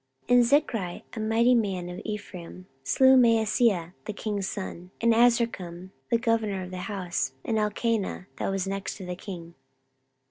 14:028:007 0.27 0.35
And 0.39 0.45
Zichri, 0.67 1.03
a 1.15 1.19
mighty 1.19 1.53
man 1.53 1.87
of 1.87 2.01
Ephraim, 2.03 2.65
slew 2.83 3.15
Maaseiah 3.17 3.93
the 4.05 4.13
king's 4.13 4.47
son, 4.49 4.89
and 4.99 5.13
Azrikam 5.13 5.91
the 6.09 6.17
governor 6.17 6.63
of 6.63 6.71
the 6.71 6.79
house, 6.89 7.33
and 7.45 7.59
Elkanah 7.59 8.25
that 8.37 8.49
was 8.49 8.65
next 8.67 8.97
to 8.97 9.05
the 9.05 9.15
king. 9.15 9.53